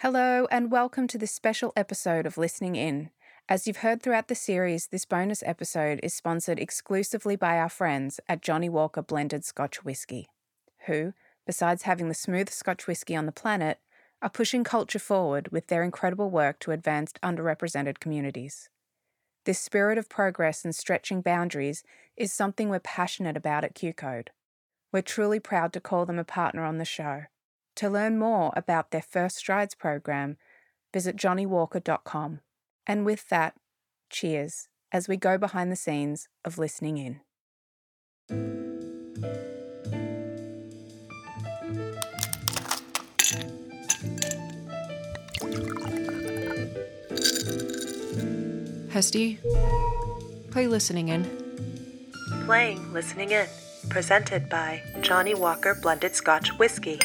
[0.00, 3.08] Hello, and welcome to this special episode of Listening In.
[3.48, 8.20] As you've heard throughout the series, this bonus episode is sponsored exclusively by our friends
[8.28, 10.28] at Johnnie Walker Blended Scotch Whisky,
[10.84, 11.14] who,
[11.46, 13.78] besides having the smoothest Scotch whisky on the planet,
[14.20, 18.68] are pushing culture forward with their incredible work to advance underrepresented communities.
[19.46, 21.82] This spirit of progress and stretching boundaries
[22.18, 24.30] is something we're passionate about at Q Code.
[24.92, 27.22] We're truly proud to call them a partner on the show.
[27.76, 30.38] To learn more about their First Strides program,
[30.94, 32.40] visit johnniewalker.com.
[32.86, 33.54] And with that,
[34.08, 37.20] cheers as we go behind the scenes of listening in.
[48.88, 49.38] Hesty,
[50.50, 51.26] play listening in.
[52.46, 53.46] Playing Listening In,
[53.90, 56.98] presented by Johnnie Walker Blended Scotch Whiskey.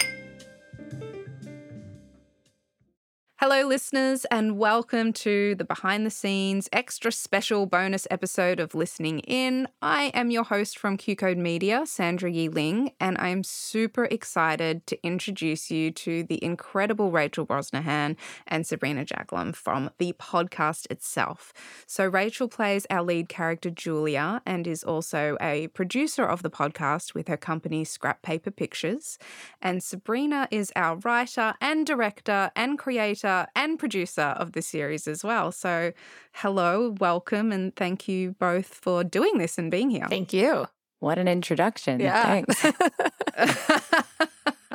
[3.44, 9.18] Hello, listeners, and welcome to the behind the scenes extra special bonus episode of Listening
[9.22, 9.68] In.
[9.82, 14.86] I am your host from Q Code Media, Sandra Yee Ling, and I'm super excited
[14.86, 21.52] to introduce you to the incredible Rachel Brosnahan and Sabrina Jaglom from the podcast itself.
[21.88, 27.16] So, Rachel plays our lead character, Julia, and is also a producer of the podcast
[27.16, 29.18] with her company Scrap Paper Pictures.
[29.64, 35.24] And Sabrina is our writer and director and creator and producer of the series as
[35.24, 35.52] well.
[35.52, 35.94] So,
[36.34, 40.08] hello, welcome, and thank you both for doing this and being here.
[40.10, 40.68] Thank you.
[41.00, 42.00] What an introduction.
[42.00, 42.44] Yeah.
[42.44, 42.66] Thanks.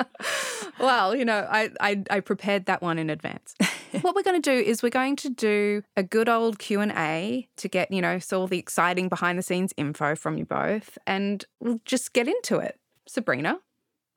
[0.79, 3.55] well, you know, I, I, I prepared that one in advance.
[4.01, 7.67] what we're going to do is we're going to do a good old Q&A to
[7.67, 11.45] get, you know, so all the exciting behind the scenes info from you both and
[11.59, 12.79] we'll just get into it.
[13.07, 13.59] Sabrina,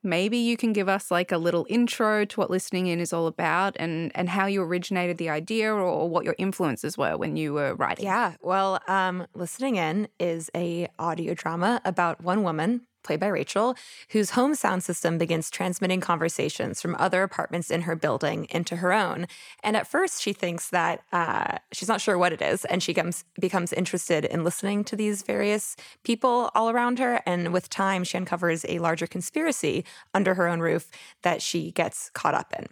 [0.03, 3.27] maybe you can give us like a little intro to what listening in is all
[3.27, 7.37] about and and how you originated the idea or, or what your influences were when
[7.37, 8.35] you were writing Yeah.
[8.41, 13.77] Well, um, listening in is a audio drama about one woman played by Rachel,
[14.11, 18.93] whose home sound system begins transmitting conversations from other apartments in her building into her
[18.93, 19.27] own.
[19.63, 22.95] And at first, she thinks that uh, she's not sure what it is, and she
[22.95, 27.23] comes, becomes interested in listening to these various people all around her.
[27.27, 29.85] And with time, she uncovers a larger conspiracy
[30.15, 30.91] under her own roof
[31.23, 32.67] that she gets caught up in.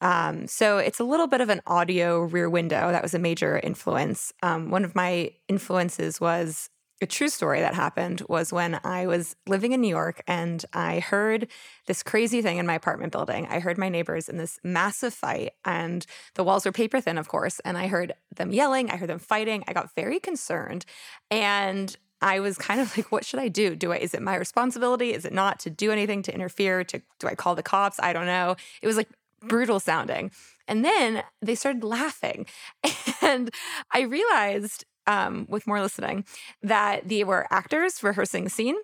[0.00, 2.92] Um, so it's a little bit of an audio rear window.
[2.92, 4.32] That was a major influence.
[4.42, 9.36] Um, one of my influences was a true story that happened was when I was
[9.46, 11.46] living in New York and I heard
[11.86, 13.46] this crazy thing in my apartment building.
[13.48, 16.04] I heard my neighbors in this massive fight, and
[16.34, 17.60] the walls were paper thin, of course.
[17.60, 19.62] And I heard them yelling, I heard them fighting.
[19.68, 20.84] I got very concerned.
[21.30, 23.76] And I was kind of like, what should I do?
[23.76, 25.12] Do I is it my responsibility?
[25.12, 26.82] Is it not to do anything to interfere?
[26.84, 28.00] To do I call the cops?
[28.00, 28.56] I don't know.
[28.82, 29.08] It was like
[29.40, 30.32] brutal sounding.
[30.66, 32.46] And then they started laughing.
[33.20, 33.50] And
[33.92, 36.24] I realized um, with more listening
[36.62, 38.76] that they were actors rehearsing a scene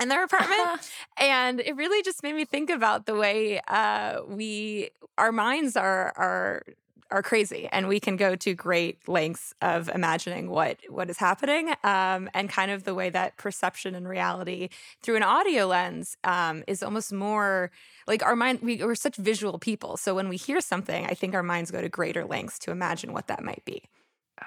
[0.00, 0.88] in their apartment.
[1.18, 6.12] and it really just made me think about the way uh, we, our minds are,
[6.16, 6.62] are,
[7.10, 11.68] are crazy and we can go to great lengths of imagining what what is happening
[11.84, 14.68] um, and kind of the way that perception and reality
[15.02, 17.70] through an audio lens um, is almost more
[18.08, 21.34] like our mind we, we're such visual people so when we hear something i think
[21.34, 23.82] our minds go to greater lengths to imagine what that might be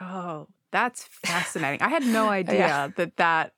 [0.02, 2.88] oh that's fascinating i had no idea Yeah.
[2.98, 3.54] that that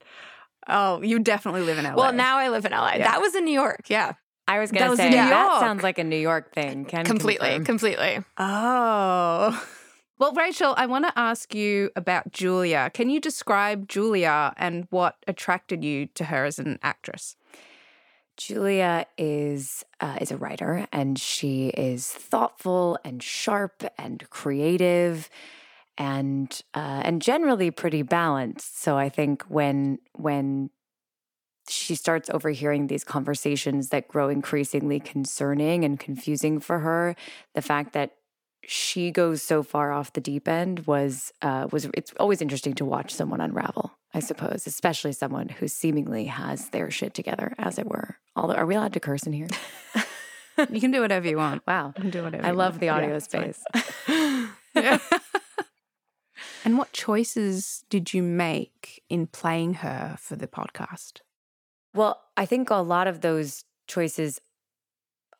[0.68, 3.00] oh you definitely live in la well now i live in la Yeah.
[3.00, 4.14] that was in new york yeah
[4.48, 6.84] I was That going to was say that sounds like a New York thing.
[6.86, 7.66] Can completely confirm.
[7.66, 9.64] completely Oh.
[10.18, 12.90] Well, Rachel, I want to ask you about Julia.
[12.92, 17.36] Can you describe Julia and what attracted you to her as an actress?
[18.38, 25.30] Julia is uh, is a writer, and she is thoughtful and sharp and creative,
[26.00, 28.82] and uh, and generally pretty balanced.
[28.82, 30.72] So I think when when
[31.68, 37.16] she starts overhearing these conversations that grow increasingly concerning and confusing for her,
[37.54, 38.16] the fact that
[38.66, 42.86] she goes so far off the deep end was uh, was it's always interesting to
[42.86, 43.92] watch someone unravel.
[44.12, 48.18] I suppose, especially someone who seemingly has their shit together, as it were.
[48.36, 49.48] Although, are we allowed to curse in here?
[50.72, 51.62] You can do whatever you want.
[51.68, 52.44] Wow, You can do whatever.
[52.46, 52.82] I love want.
[52.82, 53.64] the audio space.
[54.10, 55.20] Yeah, it's fine.
[56.66, 61.22] And what choices did you make in playing her for the podcast?
[61.94, 64.40] Well, I think a lot of those choices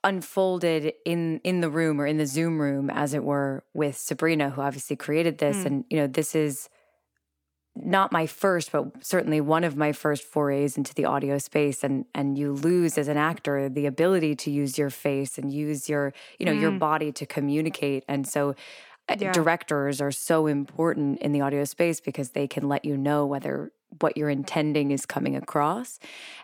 [0.04, 4.50] unfolded in in the room or in the Zoom room, as it were, with Sabrina,
[4.52, 5.58] who obviously created this.
[5.58, 5.66] Mm.
[5.66, 6.70] And you know, this is
[7.76, 11.84] not my first, but certainly one of my first forays into the audio space.
[11.84, 15.90] And and you lose as an actor the ability to use your face and use
[15.90, 16.80] your you know your Mm.
[16.80, 18.04] body to communicate.
[18.08, 18.56] And so.
[19.10, 19.32] Uh, Yeah.
[19.32, 23.72] Directors are so important in the audio space because they can let you know whether
[24.00, 26.00] what you're intending is coming across.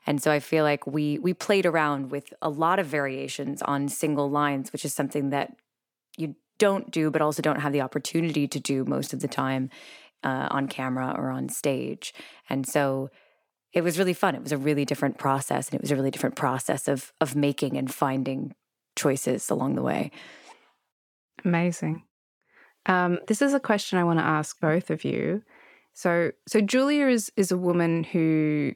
[0.08, 3.88] And so I feel like we we played around with a lot of variations on
[3.88, 5.56] single lines, which is something that
[6.18, 9.70] you don't do, but also don't have the opportunity to do most of the time
[10.24, 12.14] uh, on camera or on stage.
[12.50, 13.10] And so
[13.74, 14.36] it was really fun.
[14.36, 17.36] It was a really different process, and it was a really different process of of
[17.36, 18.56] making and finding
[18.96, 20.12] choices along the way.
[21.44, 22.04] Amazing.
[22.86, 25.42] Um, this is a question I want to ask both of you.
[25.94, 28.74] So, so Julia is is a woman who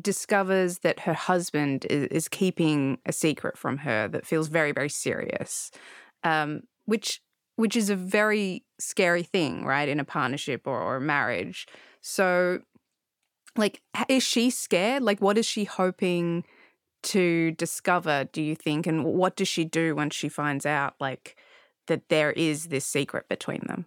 [0.00, 4.88] discovers that her husband is, is keeping a secret from her that feels very, very
[4.88, 5.70] serious,
[6.24, 7.20] um, which
[7.56, 11.66] which is a very scary thing, right, in a partnership or, or a marriage.
[12.00, 12.60] So,
[13.56, 15.02] like, is she scared?
[15.02, 16.44] Like, what is she hoping
[17.02, 18.28] to discover?
[18.32, 21.36] Do you think, and what does she do when she finds out, like?
[21.88, 23.86] That there is this secret between them.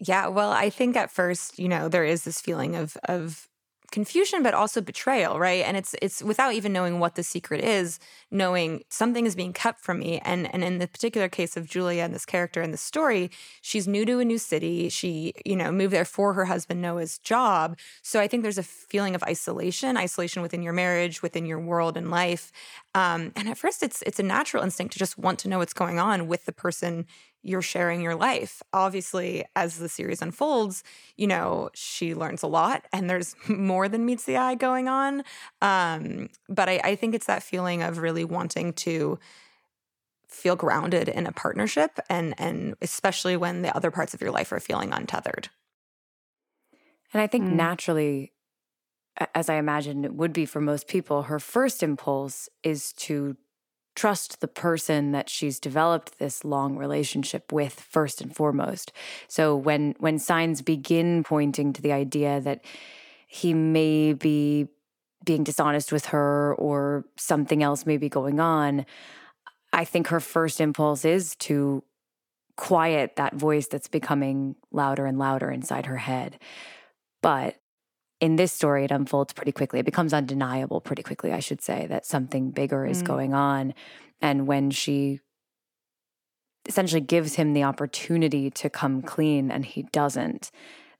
[0.00, 3.47] Yeah, well, I think at first, you know, there is this feeling of of
[3.90, 5.64] confusion but also betrayal, right?
[5.64, 7.98] And it's it's without even knowing what the secret is,
[8.30, 10.20] knowing something is being kept from me.
[10.20, 13.30] And and in the particular case of Julia and this character in the story,
[13.62, 14.88] she's new to a new city.
[14.88, 17.78] She, you know, moved there for her husband Noah's job.
[18.02, 21.96] So I think there's a feeling of isolation, isolation within your marriage, within your world
[21.96, 22.52] and life.
[22.94, 25.72] Um, and at first, it's it's a natural instinct to just want to know what's
[25.74, 27.06] going on with the person
[27.42, 28.62] you're sharing your life.
[28.72, 30.82] Obviously, as the series unfolds,
[31.16, 35.22] you know she learns a lot, and there's more than meets the eye going on.
[35.62, 39.18] Um, but I, I think it's that feeling of really wanting to
[40.28, 44.52] feel grounded in a partnership, and and especially when the other parts of your life
[44.52, 45.48] are feeling untethered.
[47.12, 47.50] And I think Mm.
[47.50, 48.32] naturally,
[49.34, 53.36] as I imagine it would be for most people, her first impulse is to
[53.98, 58.92] trust the person that she's developed this long relationship with first and foremost.
[59.26, 62.64] So when when signs begin pointing to the idea that
[63.26, 64.68] he may be
[65.24, 68.86] being dishonest with her or something else may be going on,
[69.72, 71.82] I think her first impulse is to
[72.56, 76.38] quiet that voice that's becoming louder and louder inside her head.
[77.20, 77.56] But
[78.20, 79.78] in this story, it unfolds pretty quickly.
[79.78, 83.06] It becomes undeniable pretty quickly, I should say, that something bigger is Mm.
[83.06, 83.74] going on.
[84.20, 85.20] And when she
[86.66, 90.50] essentially gives him the opportunity to come clean and he doesn't,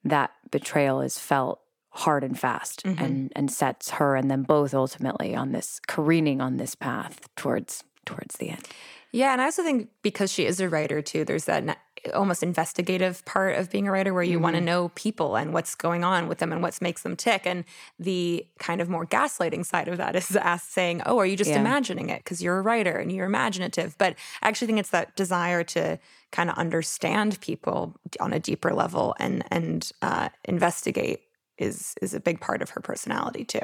[0.04, 1.60] that betrayal is felt
[1.90, 3.00] hard and fast Mhm.
[3.00, 7.82] and and sets her and them both ultimately on this careening on this path towards
[8.06, 8.66] towards the end.
[9.10, 11.78] Yeah, and I also think because she is a writer too, there's that
[12.14, 15.75] almost investigative part of being a writer where you want to know people and what's
[15.75, 17.47] going on with them and what makes them tick.
[17.47, 17.64] And
[17.99, 21.50] the kind of more gaslighting side of that is asked saying, "Oh, are you just
[21.50, 21.61] Yeah.
[21.61, 25.17] imagining it because you're a writer and you're imaginative?" But I actually think it's that
[25.17, 25.99] desire to
[26.31, 31.21] kind of understand people on a deeper level and and uh, investigate
[31.59, 33.61] is is a big part of her personality too.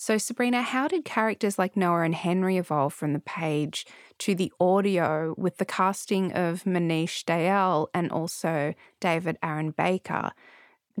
[0.00, 3.84] So, Sabrina, how did characters like Noah and Henry evolve from the page
[4.18, 10.30] to the audio with the casting of Manish Dayal and also David Aaron Baker?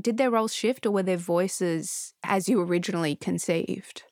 [0.00, 4.02] Did their roles shift or were their voices as you originally conceived?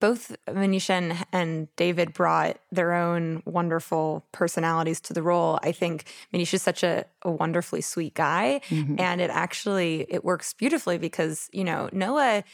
[0.00, 5.60] both Manisha and, and David brought their own wonderful personalities to the role.
[5.62, 8.98] I think Manisha is such a, a wonderfully sweet guy, mm-hmm.
[8.98, 12.44] and it actually it works beautifully because you know Noah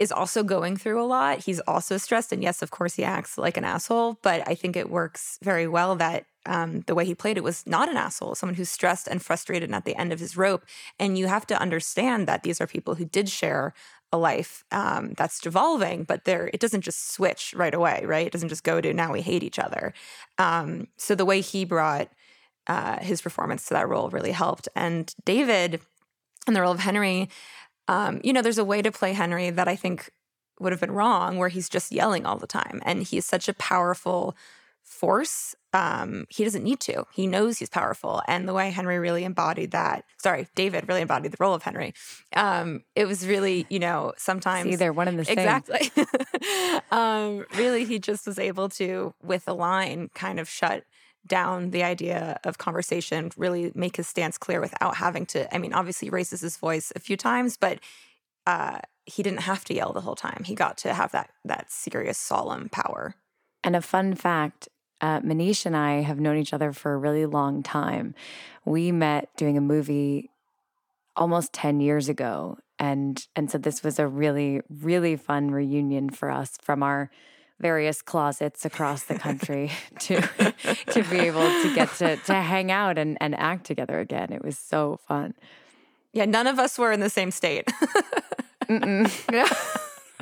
[0.00, 1.44] is also going through a lot.
[1.44, 4.18] He's also stressed, and yes, of course, he acts like an asshole.
[4.22, 7.66] But I think it works very well that um, the way he played it was
[7.66, 10.64] not an asshole, someone who's stressed and frustrated and at the end of his rope.
[10.98, 13.72] And you have to understand that these are people who did share
[14.12, 18.26] a life um, that's devolving, but there it doesn't just switch right away, right?
[18.26, 19.92] It doesn't just go to now we hate each other.
[20.38, 22.08] Um, so the way he brought
[22.66, 24.68] uh, his performance to that role really helped.
[24.76, 25.80] And David,
[26.46, 27.28] in the role of Henry,
[27.88, 30.10] um, you know, there's a way to play Henry that I think
[30.60, 33.54] would have been wrong, where he's just yelling all the time, and he's such a
[33.54, 34.36] powerful
[34.84, 35.54] force.
[35.72, 37.04] Um, he doesn't need to.
[37.12, 38.22] He knows he's powerful.
[38.28, 41.94] And the way Henry really embodied that, sorry, David really embodied the role of Henry.
[42.36, 44.70] Um, it was really, you know, sometimes.
[44.70, 45.38] See, they're one and the same.
[45.38, 45.90] Exactly.
[46.92, 50.84] um, really, he just was able to, with a line, kind of shut
[51.26, 55.52] down the idea of conversation, really make his stance clear without having to.
[55.54, 57.78] I mean, obviously, raises his voice a few times, but
[58.46, 60.42] uh, he didn't have to yell the whole time.
[60.44, 63.14] He got to have that that serious, solemn power.
[63.62, 64.68] And a fun fact
[65.04, 68.14] uh, Manish and I have known each other for a really long time.
[68.64, 70.30] We met doing a movie
[71.14, 72.56] almost 10 years ago.
[72.78, 77.10] And, and so this was a really, really fun reunion for us from our
[77.64, 80.20] various closets across the country to
[80.90, 84.30] to be able to get to to hang out and, and act together again.
[84.32, 85.32] It was so fun.
[86.12, 87.66] Yeah, none of us were in the same state.
[88.68, 89.48] yeah.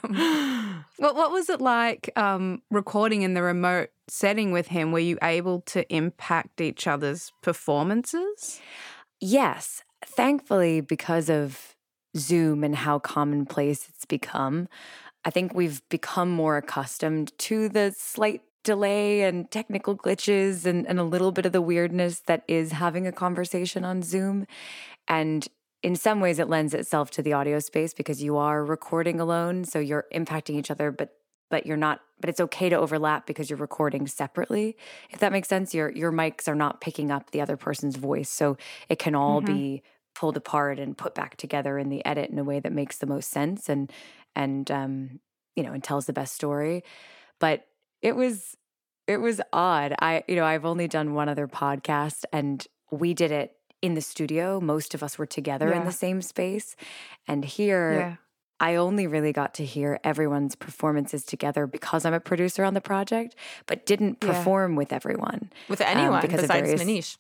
[0.99, 4.93] what what was it like um, recording in the remote setting with him?
[4.93, 8.61] Were you able to impact each other's performances?
[9.21, 11.75] Yes, thankfully because of
[12.17, 14.69] Zoom and how commonplace it's become.
[15.25, 20.99] I think we've become more accustomed to the slight delay and technical glitches and, and
[20.99, 24.47] a little bit of the weirdness that is having a conversation on Zoom.
[25.09, 25.47] And
[25.83, 29.65] in some ways, it lends itself to the audio space because you are recording alone.
[29.65, 31.17] So you're impacting each other, but
[31.53, 34.75] but you're not but it's okay to overlap because you're recording separately
[35.11, 38.31] if that makes sense your your mics are not picking up the other person's voice
[38.31, 38.57] so
[38.89, 39.55] it can all mm-hmm.
[39.55, 39.83] be
[40.15, 43.07] pulled apart and put back together in the edit in a way that makes the
[43.07, 43.93] most sense and
[44.35, 45.21] and um,
[45.57, 46.83] you know and tells the best story
[47.39, 47.67] but
[48.01, 48.57] it was
[49.07, 53.31] it was odd i you know i've only done one other podcast and we did
[53.31, 55.79] it in the studio most of us were together yeah.
[55.79, 56.77] in the same space
[57.27, 58.17] and here yeah.
[58.61, 62.81] I only really got to hear everyone's performances together because I'm a producer on the
[62.81, 63.35] project,
[63.67, 64.79] but didn't perform yeah.
[64.79, 65.51] with everyone.
[65.69, 67.17] With anyone um, because besides various, Manish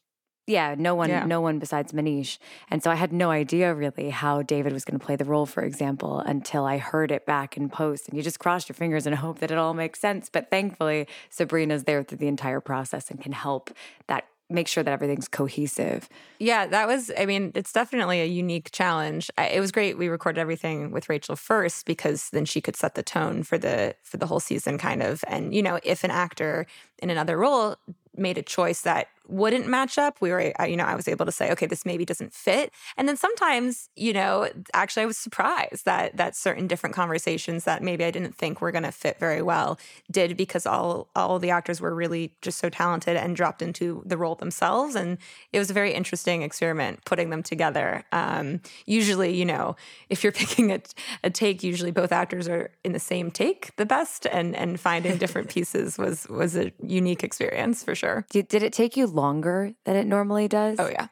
[0.47, 1.25] yeah, no one, yeah.
[1.25, 2.39] no one besides Manish.
[2.69, 5.47] And so I had no idea really how David was going to play the role,
[5.47, 8.09] for example, until I heard it back in post.
[8.09, 10.29] And you just cross your fingers and hope that it all makes sense.
[10.29, 13.71] But thankfully, Sabrina's there through the entire process and can help
[14.09, 16.09] that make sure that everything's cohesive.
[16.39, 19.31] Yeah, that was, I mean, it's definitely a unique challenge.
[19.39, 19.97] It was great.
[19.97, 23.95] We recorded everything with Rachel first because then she could set the tone for the
[24.03, 25.25] for the whole season kind of.
[25.27, 26.67] And you know, if an actor
[26.99, 27.77] in another role
[28.15, 31.33] made a choice that wouldn't match up, we were, you know, I was able to
[31.33, 32.73] say, okay, this maybe doesn't fit.
[32.97, 37.83] And then sometimes, you know, actually I was surprised that that certain different conversations that
[37.83, 39.79] maybe I didn't think were going to fit very well
[40.11, 44.17] did because all all the actors were really just so talented and dropped into the
[44.17, 44.95] role themselves.
[44.95, 45.19] And
[45.52, 48.05] it was a very interesting experiment putting them together.
[48.12, 49.76] Um, usually, you know,
[50.09, 50.81] if you're picking a,
[51.23, 55.17] a take, usually both actors are in the same take the best, and and finding
[55.17, 58.26] different pieces was was a unique experience for sure.
[58.31, 60.76] Did, did it take you longer than it normally does?
[60.78, 61.09] Oh, yeah.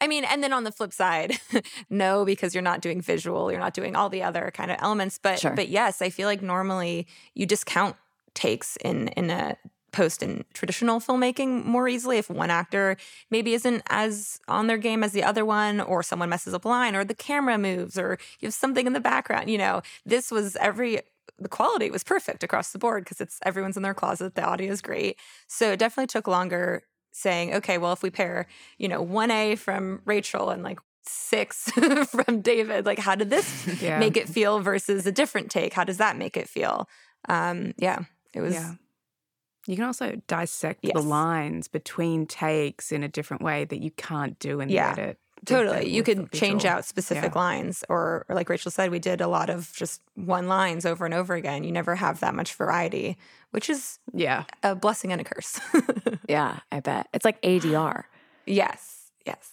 [0.00, 1.38] I mean, and then on the flip side,
[1.90, 5.18] no, because you're not doing visual, you're not doing all the other kind of elements.
[5.22, 5.54] But sure.
[5.54, 7.96] but yes, I feel like normally you discount
[8.34, 9.56] takes in in a
[9.92, 12.96] post in traditional filmmaking more easily if one actor
[13.30, 16.68] maybe isn't as on their game as the other one or someone messes up a
[16.68, 20.30] line or the camera moves or you have something in the background you know this
[20.30, 21.00] was every
[21.38, 24.72] the quality was perfect across the board because it's everyone's in their closet the audio
[24.72, 26.82] is great so it definitely took longer
[27.12, 28.46] saying, okay, well, if we pair,
[28.78, 31.70] you know, 1A from Rachel and like six
[32.06, 33.98] from David, like how did this yeah.
[33.98, 35.72] make it feel versus a different take?
[35.72, 36.88] How does that make it feel?
[37.28, 38.00] Um, yeah,
[38.34, 38.54] it was.
[38.54, 38.74] Yeah.
[39.68, 40.94] You can also dissect yes.
[40.94, 44.90] the lines between takes in a different way that you can't do in the yeah.
[44.92, 45.18] edit.
[45.44, 45.88] Totally.
[45.88, 47.40] You could change out specific yeah.
[47.40, 51.04] lines, or, or like Rachel said, we did a lot of just one lines over
[51.04, 51.64] and over again.
[51.64, 53.16] You never have that much variety,
[53.50, 55.58] which is yeah a blessing and a curse.
[56.28, 57.08] yeah, I bet.
[57.12, 58.04] It's like ADR.
[58.46, 59.10] Yes.
[59.26, 59.50] Yes.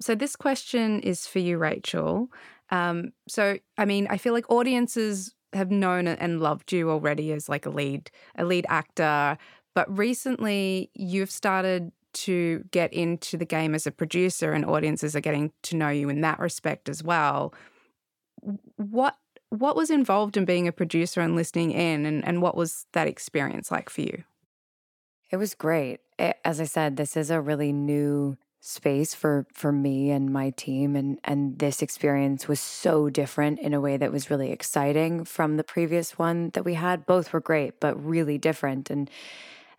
[0.00, 2.28] So this question is for you, Rachel.
[2.70, 7.48] Um, so I mean, I feel like audiences have known and loved you already as
[7.48, 9.38] like a lead, a lead actor,
[9.74, 15.20] but recently you've started to get into the game as a producer and audiences are
[15.20, 17.54] getting to know you in that respect as well.
[18.76, 19.16] What
[19.50, 23.06] what was involved in being a producer and listening in and, and what was that
[23.06, 24.24] experience like for you?
[25.30, 26.00] It was great.
[26.18, 30.50] It, as I said, this is a really new space for for me and my
[30.50, 35.24] team and and this experience was so different in a way that was really exciting
[35.24, 39.10] from the previous one that we had both were great but really different and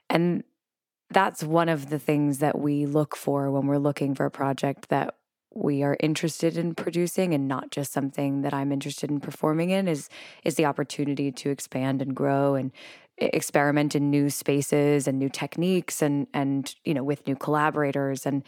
[0.09, 0.43] and
[1.09, 4.89] that's one of the things that we look for when we're looking for a project
[4.89, 5.15] that
[5.55, 9.87] we are interested in producing and not just something that I'm interested in performing in
[9.87, 10.09] is
[10.43, 12.71] is the opportunity to expand and grow and
[13.17, 18.43] experiment in new spaces and new techniques and and you know with new collaborators and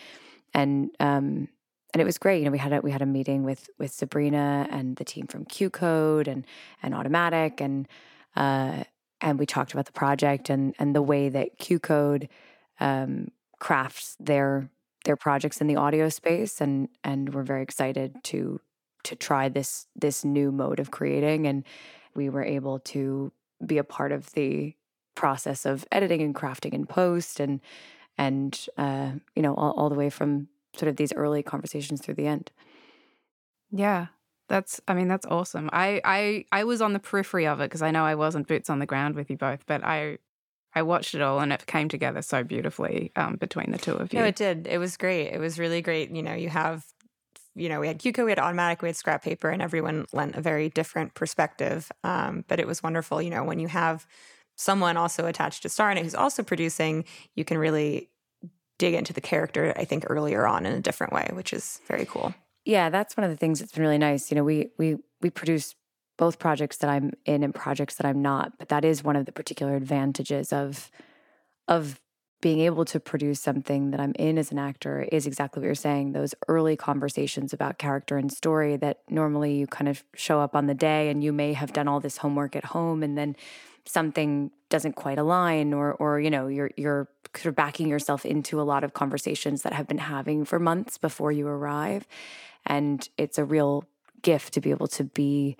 [0.53, 1.47] and um
[1.93, 2.39] and it was great.
[2.39, 5.27] You know, we had a we had a meeting with with Sabrina and the team
[5.27, 6.45] from Q Code and
[6.83, 7.87] and Automatic and
[8.35, 8.83] uh
[9.21, 12.29] and we talked about the project and and the way that Q Code
[12.79, 13.29] um
[13.59, 14.69] crafts their
[15.05, 18.59] their projects in the audio space and and we're very excited to
[19.03, 21.63] to try this this new mode of creating and
[22.15, 23.31] we were able to
[23.65, 24.73] be a part of the
[25.15, 27.61] process of editing and crafting and post and
[28.17, 32.15] and uh, you know all, all the way from sort of these early conversations through
[32.15, 32.51] the end.
[33.71, 34.07] Yeah
[34.47, 37.81] that's i mean that's awesome i i i was on the periphery of it because
[37.81, 40.17] i know i wasn't boots on the ground with you both but i
[40.75, 44.11] I watched it all and it came together so beautifully um, between the two of
[44.11, 44.19] you.
[44.19, 44.67] No, it did.
[44.67, 45.27] It was great.
[45.27, 46.11] It was really great.
[46.11, 46.85] You know, you have,
[47.55, 50.05] you know, we had Q Code, we had automatic, we had scrap paper, and everyone
[50.11, 51.89] lent a very different perspective.
[52.03, 53.21] Um, but it was wonderful.
[53.21, 54.05] You know, when you have
[54.57, 58.09] someone also attached to Starnet who's also producing, you can really
[58.77, 62.05] dig into the character, I think, earlier on in a different way, which is very
[62.05, 62.35] cool.
[62.65, 64.31] Yeah, that's one of the things that's been really nice.
[64.31, 65.75] You know, we we we produce
[66.17, 69.25] both projects that I'm in and projects that I'm not, but that is one of
[69.25, 70.89] the particular advantages of
[71.67, 71.99] of
[72.41, 75.75] being able to produce something that I'm in as an actor is exactly what you're
[75.75, 76.11] saying.
[76.11, 80.67] Those early conversations about character and story that normally you kind of show up on
[80.67, 83.35] the day and you may have done all this homework at home and then
[83.85, 88.59] something doesn't quite align or or you know you're you're sort of backing yourself into
[88.59, 92.07] a lot of conversations that have been having for months before you arrive
[92.65, 93.85] and it's a real
[94.21, 95.57] gift to be able to be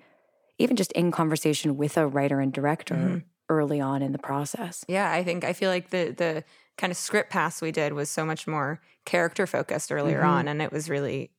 [0.58, 3.18] even just in conversation with a writer and director mm-hmm.
[3.48, 4.84] early on in the process.
[4.88, 6.44] Yeah, I think I feel like the the
[6.76, 10.28] kind of script pass we did was so much more character focused earlier mm-hmm.
[10.28, 11.30] on and it was really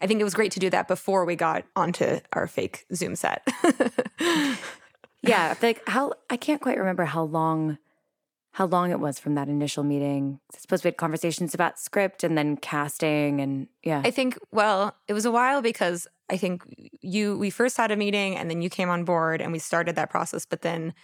[0.00, 3.16] I think it was great to do that before we got onto our fake Zoom
[3.16, 3.46] set.
[5.22, 7.78] yeah, like how I can't quite remember how long
[8.52, 10.40] how long it was from that initial meeting.
[10.54, 14.02] I suppose we had conversations about script and then casting and yeah.
[14.04, 16.62] I think well, it was a while because I think
[17.00, 19.96] you we first had a meeting and then you came on board and we started
[19.96, 20.94] that process, but then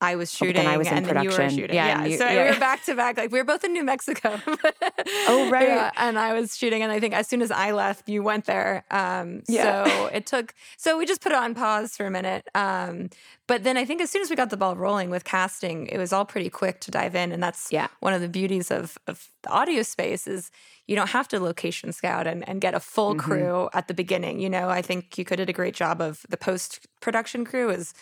[0.00, 1.74] I was shooting, oh, I was and then you were shooting.
[1.74, 2.04] Yeah, yeah.
[2.04, 2.44] You, so yeah.
[2.44, 3.16] we were back to back.
[3.16, 4.38] Like we were both in New Mexico.
[4.46, 5.68] oh right.
[5.68, 8.44] Yeah, and I was shooting, and I think as soon as I left, you went
[8.44, 8.84] there.
[8.90, 9.84] Um, yeah.
[9.84, 10.54] So it took.
[10.76, 12.46] So we just put it on pause for a minute.
[12.54, 13.08] Um,
[13.46, 15.98] but then I think as soon as we got the ball rolling with casting, it
[15.98, 17.86] was all pretty quick to dive in, and that's yeah.
[18.00, 20.50] one of the beauties of of the audio space is
[20.86, 23.20] you don't have to location scout and, and get a full mm-hmm.
[23.20, 24.40] crew at the beginning.
[24.40, 27.70] You know, I think you could did a great job of the post production crew
[27.70, 27.94] is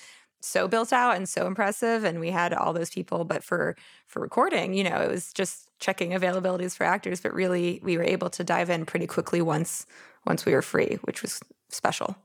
[0.45, 3.75] so built out and so impressive and we had all those people but for
[4.07, 8.05] for recording you know it was just checking availabilities for actors but really we were
[8.05, 9.87] able to dive in pretty quickly once
[10.27, 12.17] once we were free which was special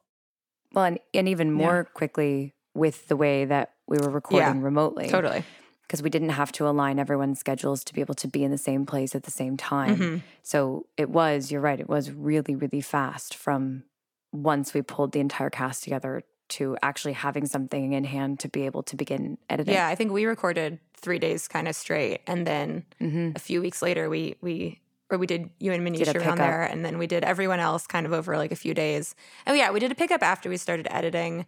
[0.73, 1.93] well and, and even more yeah.
[1.93, 5.43] quickly with the way that we were recording yeah, remotely totally
[5.83, 8.57] because we didn't have to align everyone's schedules to be able to be in the
[8.57, 10.17] same place at the same time mm-hmm.
[10.43, 13.83] so it was you're right it was really really fast from
[14.31, 18.65] once we pulled the entire cast together to actually having something in hand to be
[18.65, 19.73] able to begin editing.
[19.73, 23.31] Yeah, I think we recorded three days kind of straight, and then mm-hmm.
[23.35, 26.83] a few weeks later, we we or we did you and Manisha on there, and
[26.85, 29.15] then we did everyone else kind of over like a few days.
[29.45, 31.45] And yeah, we did a pickup after we started editing,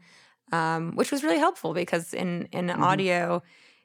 [0.51, 2.83] um, which was really helpful because in in mm-hmm.
[2.83, 3.43] audio.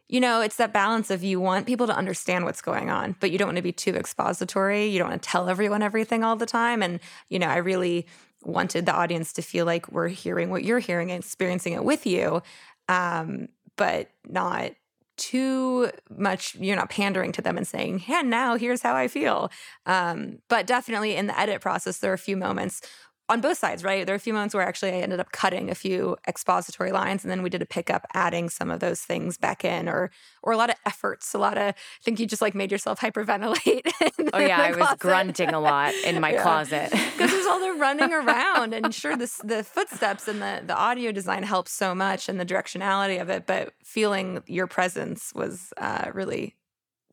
[0.08, 3.32] You know, it's that balance of you want people to understand what's going on, but
[3.32, 4.86] you don't want to be too expository.
[4.86, 6.80] You don't want to tell everyone everything all the time.
[6.80, 8.06] And, you know, I really
[8.46, 12.06] wanted the audience to feel like we're hearing what you're hearing and experiencing it with
[12.06, 12.42] you,
[12.88, 14.72] um, but not
[15.16, 19.50] too much you're not pandering to them and saying yeah now here's how i feel.
[19.86, 22.82] Um, but definitely in the edit process there are a few moments
[23.28, 24.06] on both sides, right?
[24.06, 27.24] There are a few moments where actually I ended up cutting a few expository lines,
[27.24, 30.10] and then we did a pickup, adding some of those things back in, or
[30.42, 31.70] or a lot of efforts, a lot of.
[31.70, 33.90] I think you just like made yourself hyperventilate.
[34.32, 36.42] oh yeah, I was grunting a lot in my yeah.
[36.42, 40.76] closet because there's all the running around, and sure, this the footsteps and the the
[40.76, 45.72] audio design helps so much, and the directionality of it, but feeling your presence was
[45.78, 46.54] uh, really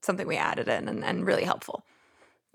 [0.01, 1.83] something we added in and, and really helpful.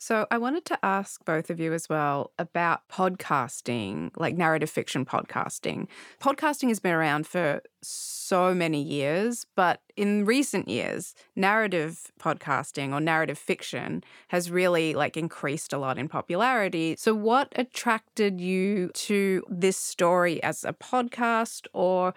[0.00, 5.04] So, I wanted to ask both of you as well about podcasting, like narrative fiction
[5.04, 5.88] podcasting.
[6.20, 13.00] Podcasting has been around for so many years, but in recent years, narrative podcasting or
[13.00, 16.94] narrative fiction has really like increased a lot in popularity.
[16.96, 22.14] So, what attracted you to this story as a podcast or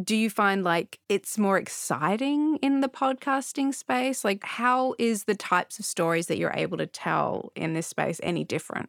[0.00, 4.24] do you find like it's more exciting in the podcasting space?
[4.24, 8.20] Like, how is the types of stories that you're able to tell in this space
[8.22, 8.88] any different?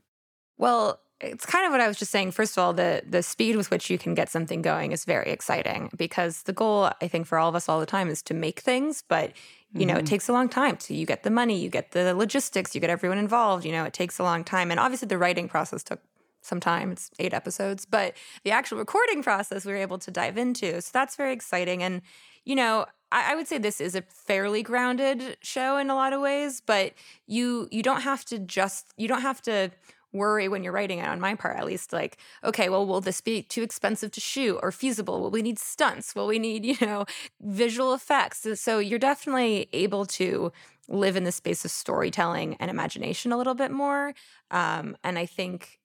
[0.57, 2.31] Well, it's kind of what I was just saying.
[2.31, 5.31] First of all, the the speed with which you can get something going is very
[5.31, 8.33] exciting because the goal, I think, for all of us all the time is to
[8.33, 9.31] make things, but
[9.75, 10.01] you know, mm-hmm.
[10.01, 12.81] it takes a long time to you get the money, you get the logistics, you
[12.81, 13.65] get everyone involved.
[13.65, 15.99] You know, it takes a long time, and obviously the writing process took
[16.43, 16.91] some time.
[16.91, 20.81] It's eight episodes, but the actual recording process we were able to dive into.
[20.81, 21.81] So that's very exciting.
[21.81, 22.01] And,
[22.45, 26.13] you know, I, I, would say this is a fairly grounded show in a lot
[26.13, 26.93] of ways, but
[27.27, 29.71] you you don't have to just you don't have to
[30.13, 33.19] worry when you're writing it on my part at least like okay well will this
[33.19, 36.85] be too expensive to shoot or feasible will we need stunts will we need you
[36.85, 37.03] know
[37.41, 40.51] visual effects so you're definitely able to
[40.87, 44.13] live in the space of storytelling and imagination a little bit more
[44.51, 45.79] um, and i think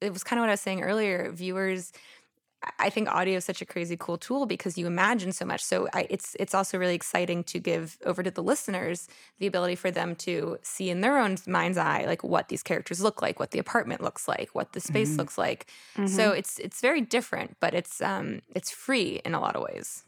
[0.00, 1.30] it was kind of what I was saying earlier.
[1.32, 1.92] Viewers,
[2.78, 5.62] I think audio is such a crazy cool tool because you imagine so much.
[5.62, 9.76] So I, it's it's also really exciting to give over to the listeners the ability
[9.76, 13.38] for them to see in their own mind's eye like what these characters look like,
[13.38, 15.18] what the apartment looks like, what the space mm-hmm.
[15.18, 15.66] looks like.
[15.96, 16.06] Mm-hmm.
[16.06, 20.04] So it's it's very different, but it's um it's free in a lot of ways.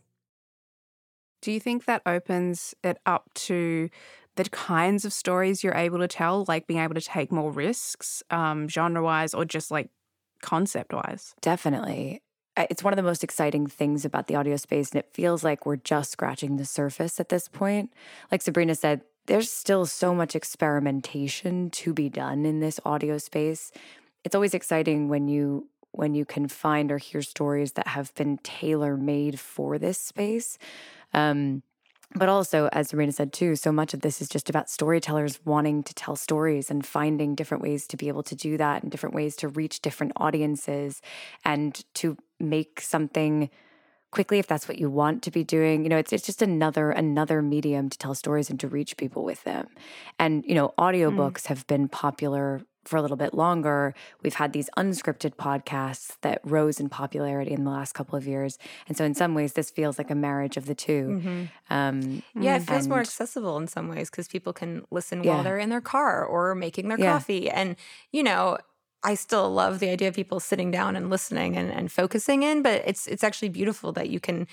[1.40, 3.90] Do you think that opens it up to
[4.38, 8.22] the kinds of stories you're able to tell, like being able to take more risks,
[8.30, 9.90] um, genre wise, or just like
[10.40, 11.34] concept wise?
[11.40, 12.22] Definitely.
[12.56, 15.66] It's one of the most exciting things about the audio space, and it feels like
[15.66, 17.92] we're just scratching the surface at this point.
[18.32, 23.70] Like Sabrina said, there's still so much experimentation to be done in this audio space.
[24.24, 28.38] It's always exciting when you when you can find or hear stories that have been
[28.38, 30.58] tailor made for this space.
[31.12, 31.62] Um,
[32.14, 35.82] but also, as Sabrina said too, so much of this is just about storytellers wanting
[35.82, 39.14] to tell stories and finding different ways to be able to do that and different
[39.14, 41.02] ways to reach different audiences
[41.44, 43.50] and to make something
[44.10, 46.90] quickly if that's what you want to be doing you know it's it's just another
[46.90, 49.66] another medium to tell stories and to reach people with them
[50.18, 51.46] and you know audiobooks mm.
[51.46, 56.80] have been popular for a little bit longer, we've had these unscripted podcasts that rose
[56.80, 58.58] in popularity in the last couple of years.
[58.88, 61.44] And so, in some ways, this feels like a marriage of the 2 mm-hmm.
[61.70, 65.34] um, yeah, it feels and, more accessible in some ways because people can listen yeah.
[65.34, 67.12] while they're in their car or making their yeah.
[67.12, 67.50] coffee.
[67.50, 67.76] And,
[68.10, 68.58] you know,
[69.04, 72.62] I still love the idea of people sitting down and listening and, and focusing in,
[72.62, 74.48] but it's it's actually beautiful that you can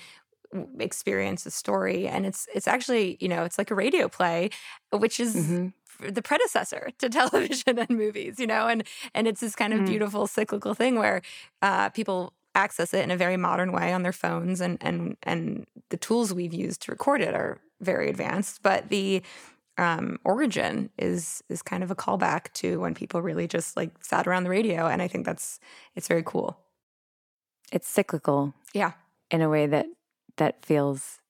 [0.78, 4.48] experience a story and it's it's actually you know it's like a radio play
[4.92, 5.66] which is mm-hmm
[5.98, 9.86] the predecessor to television and movies, you know, and and it's this kind of mm.
[9.86, 11.22] beautiful cyclical thing where
[11.62, 15.66] uh, people access it in a very modern way on their phones, and and and
[15.90, 19.22] the tools we've used to record it are very advanced, but the
[19.78, 24.26] um, origin is is kind of a callback to when people really just like sat
[24.26, 25.60] around the radio, and I think that's
[25.94, 26.58] it's very cool.
[27.72, 28.92] It's cyclical, yeah,
[29.30, 29.86] in a way that
[30.36, 31.20] that feels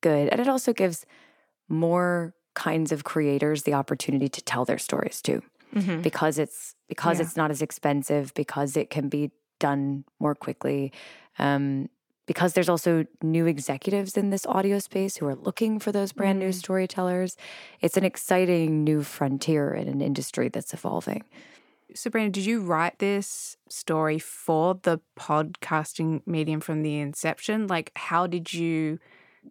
[0.00, 1.06] good, and it also gives
[1.68, 5.42] more kinds of creators the opportunity to tell their stories too.
[5.74, 6.02] Mm-hmm.
[6.02, 7.24] Because it's because yeah.
[7.24, 10.92] it's not as expensive, because it can be done more quickly.
[11.38, 11.88] Um,
[12.26, 16.38] because there's also new executives in this audio space who are looking for those brand
[16.38, 16.46] mm-hmm.
[16.46, 17.36] new storytellers.
[17.80, 21.24] It's an exciting new frontier in an industry that's evolving.
[21.94, 27.66] Sabrina, did you write this story for the podcasting medium from the inception?
[27.66, 28.98] Like, how did you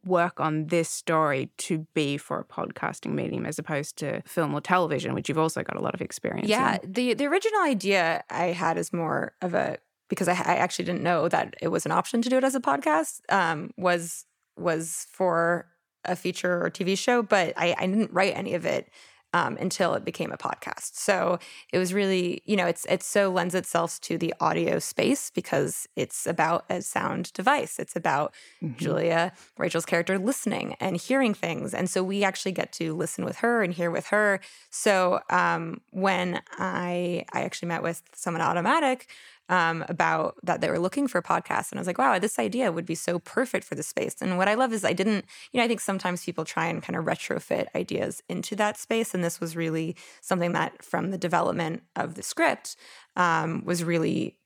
[0.05, 4.61] work on this story to be for a podcasting medium as opposed to film or
[4.61, 6.91] television, which you've also got a lot of experience yeah, in?
[6.91, 9.77] the the original idea I had is more of a
[10.09, 12.55] because I, I actually didn't know that it was an option to do it as
[12.55, 13.21] a podcast.
[13.29, 14.25] Um, was
[14.57, 15.67] was for
[16.05, 18.89] a feature or TV show, but I, I didn't write any of it
[19.33, 20.95] um, until it became a podcast.
[20.95, 21.39] So
[21.71, 25.87] it was really, you know, it's it so lends itself to the audio space because
[25.95, 27.79] it's about a sound device.
[27.79, 28.77] It's about mm-hmm.
[28.77, 33.37] Julia, Rachel's character, listening and hearing things, and so we actually get to listen with
[33.37, 34.39] her and hear with her.
[34.69, 39.07] So um, when I I actually met with someone Automatic
[39.51, 41.71] um, about that they were looking for podcasts.
[41.71, 44.15] And I was like, wow, this idea would be so perfect for the space.
[44.21, 46.81] And what I love is I didn't, you know, I think sometimes people try and
[46.81, 49.13] kind of retrofit ideas into that space.
[49.13, 52.77] And this was really something that from the development of the script
[53.17, 54.37] um, was really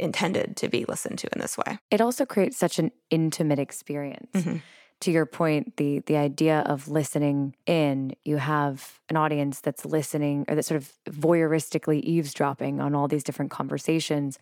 [0.00, 1.78] intended to be listened to in this way.
[1.92, 4.32] It also creates such an intimate experience.
[4.34, 4.58] Mm-hmm
[5.00, 10.44] to your point, the the idea of listening in, you have an audience that's listening
[10.48, 14.38] or that's sort of voyeuristically eavesdropping on all these different conversations,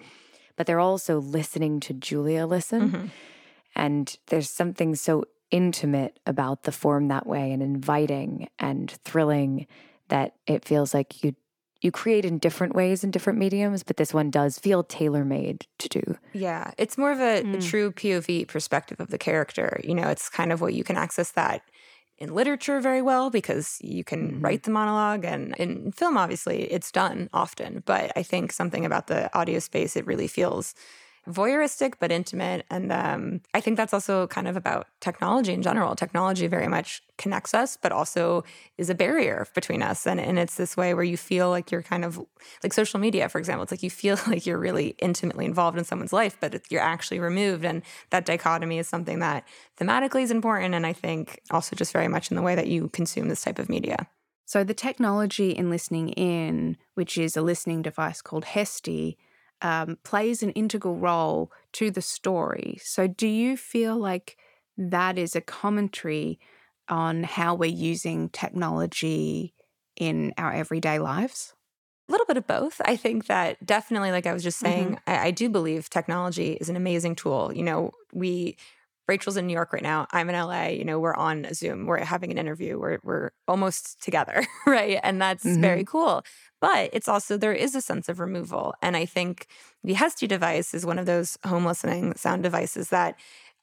[0.57, 2.91] but they're also listening to Julia listen.
[2.91, 3.07] Mm-hmm.
[3.75, 9.67] And there's something so intimate about the form that way and inviting and thrilling
[10.09, 11.35] that it feels like you
[11.81, 15.67] you create in different ways in different mediums, but this one does feel tailor made
[15.79, 16.19] to do.
[16.33, 17.59] Yeah, it's more of a, a hmm.
[17.59, 19.81] true POV perspective of the character.
[19.85, 21.63] You know, it's kind of what you can access that
[22.19, 24.41] in literature very well because you can mm-hmm.
[24.41, 29.07] write the monologue and in film obviously it's done often but i think something about
[29.07, 30.75] the audio space it really feels
[31.29, 32.65] voyeuristic but intimate.
[32.71, 35.95] And um, i think that's also kind of about technology in general.
[35.95, 38.45] Technology very much connects us but also
[38.79, 40.07] is a barrier between us.
[40.07, 42.21] And, and it's this way where you feel like you're kind of
[42.63, 45.85] like social media for example it's like you feel like you're really intimately involved in
[45.85, 47.65] someone's life but you're actually removed.
[47.65, 49.45] And that dichotomy is something that
[49.79, 52.89] thematically is important and i think also just very much in the way that you
[52.89, 54.07] consume this type of media.
[54.47, 59.19] So the technology in listening in, which is a listening device called Hesty,
[59.63, 62.79] um, plays an integral role to the story.
[62.83, 64.37] So do you feel like
[64.77, 66.39] that is a commentary
[66.89, 69.55] on how we're using technology
[69.97, 71.55] in our everyday lives?
[72.09, 72.81] a little bit of both.
[72.85, 76.69] I think that definitely, like I was just saying, I, I do believe technology is
[76.69, 77.53] an amazing tool.
[77.55, 78.57] You know, we
[79.09, 80.07] Rachel's in New York right now.
[80.11, 80.67] I'm in LA.
[80.67, 81.87] You know, we're on Zoom.
[81.87, 82.79] We're having an interview.
[82.79, 84.99] We're we're almost together, right?
[85.03, 86.23] And that's very cool.
[86.61, 89.47] But it's also there is a sense of removal, and I think
[89.85, 93.17] the Hesty device is one of those home listening sound devices that,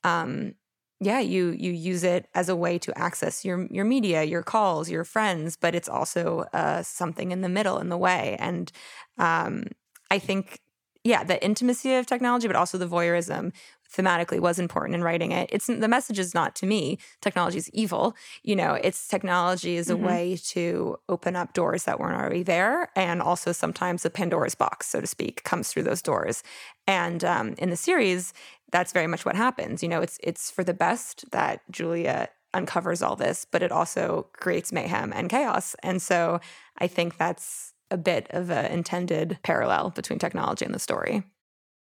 [0.03, 0.53] um,
[0.99, 4.89] yeah, you you use it as a way to access your your media, your calls,
[4.89, 8.71] your friends, but it's also uh, something in the middle, in the way, and
[9.17, 9.65] um,
[10.11, 10.59] I think
[11.03, 13.51] yeah, the intimacy of technology, but also the voyeurism
[13.95, 15.49] thematically was important in writing it.
[15.51, 18.15] It's the message is not to me, technology is evil.
[18.43, 22.89] You know, it's technology is a way to open up doors that weren't already there.
[22.95, 26.43] And also sometimes a Pandora's box, so to speak, comes through those doors.
[26.87, 28.33] And um, in the series,
[28.71, 29.83] that's very much what happens.
[29.83, 34.27] You know, it's it's for the best that Julia uncovers all this, but it also
[34.33, 35.75] creates mayhem and chaos.
[35.81, 36.39] And so
[36.77, 41.23] I think that's a bit of an intended parallel between technology and the story.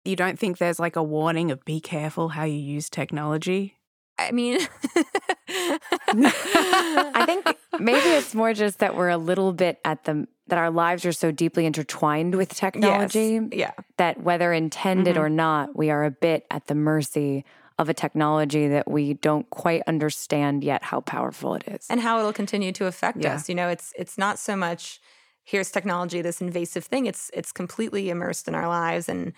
[0.03, 3.75] You don't think there's like a warning of be careful how you use technology?
[4.17, 4.59] I mean,
[6.07, 10.69] I think maybe it's more just that we're a little bit at the that our
[10.69, 13.71] lives are so deeply intertwined with technology yeah.
[13.97, 15.23] that whether intended mm-hmm.
[15.23, 17.45] or not, we are a bit at the mercy
[17.79, 21.87] of a technology that we don't quite understand yet how powerful it is.
[21.89, 23.35] and how it'll continue to affect Yeah.
[23.35, 23.47] us.
[23.49, 24.99] You know, it's it's not so much
[25.43, 27.05] here's technology, this invasive thing.
[27.05, 29.33] It's it's completely immersed in our lives, and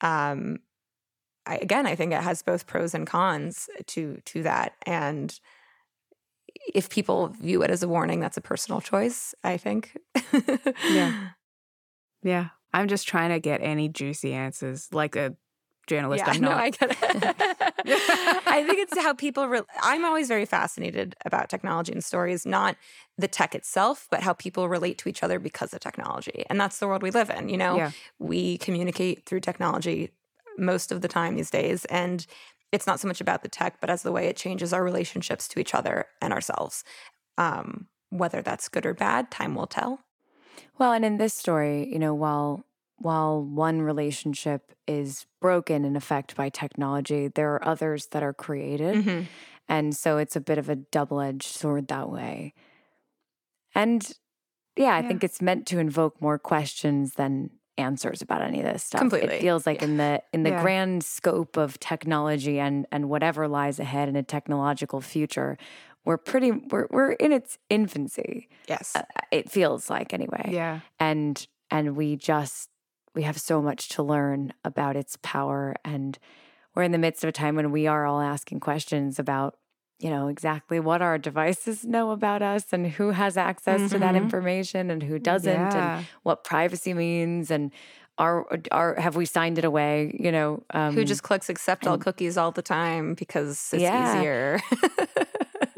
[0.00, 0.58] um,
[1.46, 4.74] I, again, I think it has both pros and cons to to that.
[4.86, 5.38] And
[6.74, 9.34] if people view it as a warning, that's a personal choice.
[9.44, 9.96] I think.
[10.90, 11.28] Yeah.
[12.24, 12.48] Yeah.
[12.72, 15.36] I'm just trying to get any juicy answers like a
[15.88, 16.24] journalist.
[16.26, 16.52] Yeah, I'm no.
[16.52, 16.98] I get it.
[18.46, 19.48] I think it's how people.
[19.48, 22.76] Re- I'm always very fascinated about technology and stories, not
[23.16, 26.78] the tech itself, but how people relate to each other because of technology, and that's
[26.78, 27.48] the world we live in.
[27.48, 27.90] You know, Yeah.
[28.18, 30.10] we communicate through technology
[30.56, 32.24] most of the time these days, and
[32.70, 35.48] it's not so much about the tech, but as the way it changes our relationships
[35.48, 36.84] to each other and ourselves.
[37.38, 40.00] Um, whether that's good or bad, time will tell.
[40.78, 42.64] Well, and in this story, you know, while
[42.98, 49.26] while one relationship is broken in effect by technology, there are others that are created.
[49.68, 52.54] And so it's a bit of a double-edged sword that way.
[53.74, 54.10] And
[54.76, 55.08] yeah, I Yeah.
[55.08, 59.00] think it's meant to invoke more questions than answers about any of this stuff.
[59.00, 59.36] Completely.
[59.36, 60.62] It feels like in the in the Yeah.
[60.62, 65.56] grand scope of technology and and whatever lies ahead in a technological future,
[66.04, 68.48] we're pretty we're we're in its infancy.
[68.68, 68.96] Yes.
[68.96, 70.80] Uh, It feels like anyway yeah.
[70.98, 72.70] and and we just
[73.18, 76.20] we have so much to learn about its power and
[76.76, 79.58] we're in the midst of a time when we are all asking questions about
[79.98, 84.14] you know exactly what our devices know about us and who has access to that
[84.14, 84.18] Mhm.
[84.22, 85.96] information and who doesn't Yeah.
[85.98, 87.72] and what privacy means and
[88.18, 91.96] are are have we signed it away you know um, Who just clicks accept all
[91.98, 94.18] cookies all the time because it's Yeah.
[94.18, 94.60] easier.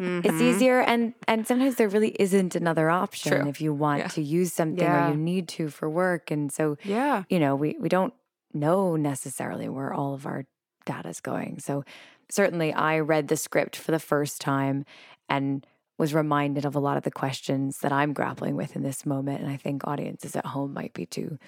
[0.01, 0.27] Mm-hmm.
[0.27, 3.49] it's easier and and sometimes there really isn't another option True.
[3.51, 4.09] if you want Yeah.
[4.09, 5.09] to use something Yeah.
[5.09, 7.25] or you need to for work and so Yeah.
[7.29, 8.15] you know, we, we don't
[8.55, 10.47] know necessarily where all of our
[10.87, 11.59] data is going.
[11.59, 11.85] So
[12.31, 14.87] certainly I read the script for the first time
[15.29, 15.67] and
[15.99, 19.43] was reminded of a lot of the questions that I'm grappling with in this moment.
[19.43, 21.39] And I think audiences at home might be to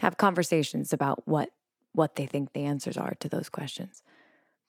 [0.00, 1.50] have conversations about what
[1.92, 4.02] what they think the answers are to those questions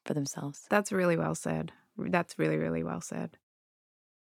[0.05, 0.65] for themselves.
[0.69, 1.71] That's really well said.
[1.97, 3.37] that's really, really well said.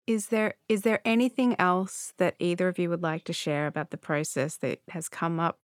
[0.06, 3.90] Is there is there anything else that either of you would like to share about
[3.90, 5.58] the process that has come up?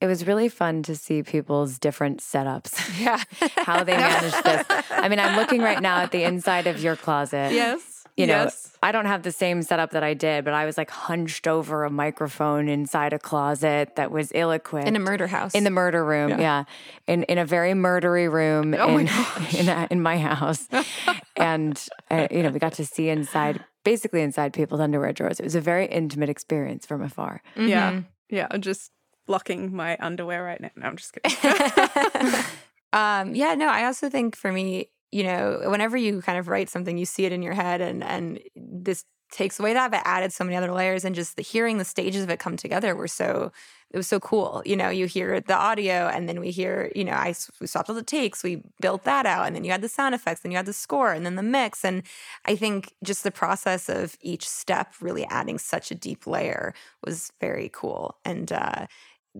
[0.00, 3.00] It was really fun to see people's different setups.
[3.00, 3.22] Yeah.
[3.56, 4.66] how they manage this.
[4.90, 7.52] I mean, I'm looking right now at the inside of your closet.
[7.52, 7.95] Yes.
[8.16, 8.74] You know, yes.
[8.82, 11.84] I don't have the same setup that I did, but I was like hunched over
[11.84, 14.88] a microphone inside a closet that was ill equipped.
[14.88, 15.54] In a murder house.
[15.54, 16.38] In the murder room, yeah.
[16.40, 16.64] Yeah.
[17.06, 19.54] In in a very murdery room Oh in gosh.
[19.60, 20.66] in, a- in my house.
[21.36, 25.38] and uh, you know, we got to see inside basically inside people's underwear drawers.
[25.38, 27.42] It was a very intimate experience from afar.
[27.54, 27.92] Yeah.
[27.92, 28.04] Mhm.
[28.30, 28.46] Yeah.
[28.50, 28.92] I'm just
[29.26, 30.70] blocking my underwear right now.
[30.74, 31.36] No, I'm just kidding.
[32.92, 36.68] um, yeah, no, I also think for me, you know, whenever you kind of write
[36.70, 40.32] something, you see it in your head, and and this takes away that, but added
[40.32, 43.08] so many other layers, and just the hearing the stages of it come together were
[43.08, 43.50] so
[43.92, 44.62] it was so cool.
[44.66, 47.88] You know, you hear the audio, and then we hear, you know, I we swapped
[47.88, 50.52] all the takes, we built that out, and then you had the sound effects, then
[50.52, 52.02] you had the score, and then the mix, and
[52.44, 56.74] I think just the process of each step really adding such a deep layer
[57.04, 58.52] was very cool, and.
[58.52, 58.86] uh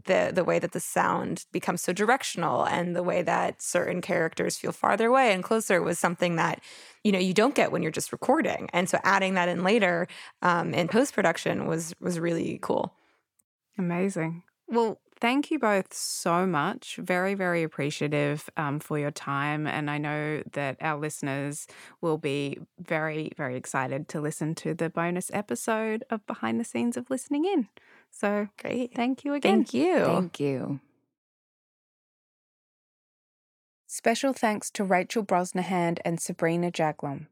[0.05, 4.57] the the way that the sound becomes so directional and the way that certain characters
[4.57, 6.61] feel farther away and closer was something that
[7.05, 10.07] you know you don't get when you're just recording and so adding that in later
[10.43, 12.93] um, in post production was was really cool
[13.79, 14.43] Amazing.
[14.69, 16.97] Well, thank you both so much.
[16.97, 19.67] Very, very appreciative um, for your time.
[19.67, 21.67] And I know that our listeners
[22.01, 26.97] will be very, very excited to listen to the bonus episode of Behind the Scenes
[26.97, 27.69] of Listening In.
[28.19, 29.59] So great thank you again.
[29.59, 30.81] thank you Thank you.
[33.87, 37.27] Special thanks to Rachel Brosnahan and Sabrina Jaglom.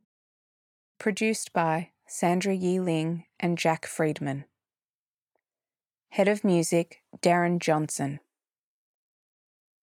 [0.99, 4.45] Produced by Sandra Yee Ling and Jack Friedman.
[6.11, 8.21] Head of Music Darren Johnson.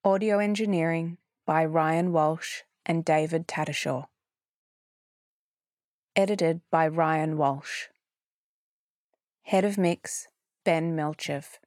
[0.03, 4.05] Audio Engineering by Ryan Walsh and David Tattershaw.
[6.15, 7.87] Edited by Ryan Walsh.
[9.43, 10.27] Head of Mix
[10.63, 11.57] Ben Milchev.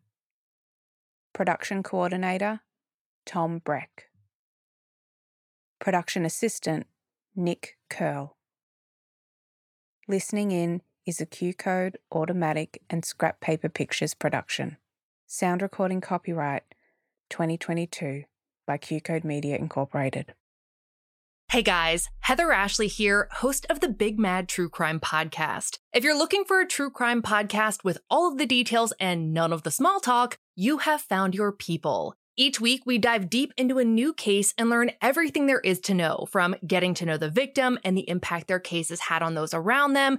[1.32, 2.60] Production Coordinator
[3.26, 4.04] Tom Breck.
[5.80, 6.86] Production Assistant
[7.34, 8.36] Nick Curl.
[10.06, 14.76] Listening In is a Q Code, Automatic, and Scrap Paper Pictures production.
[15.26, 16.62] Sound recording copyright
[17.30, 18.22] 2022
[18.64, 20.34] by Q Code Media Incorporated.
[21.54, 25.78] Hey guys, Heather Ashley here, host of the Big Mad True Crime Podcast.
[25.92, 29.52] If you're looking for a true crime podcast with all of the details and none
[29.52, 32.16] of the small talk, you have found your people.
[32.36, 35.94] Each week, we dive deep into a new case and learn everything there is to
[35.94, 39.34] know from getting to know the victim and the impact their case has had on
[39.34, 40.18] those around them,